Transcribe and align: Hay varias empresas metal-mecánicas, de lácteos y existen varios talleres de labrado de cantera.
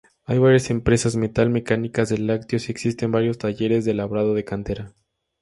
Hay 0.25 0.39
varias 0.39 0.71
empresas 0.71 1.15
metal-mecánicas, 1.15 2.09
de 2.09 2.17
lácteos 2.17 2.67
y 2.67 2.71
existen 2.71 3.11
varios 3.11 3.37
talleres 3.37 3.85
de 3.85 3.93
labrado 3.93 4.33
de 4.33 4.43
cantera. 4.43 4.93